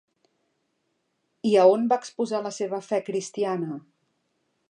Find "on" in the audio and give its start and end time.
1.73-1.85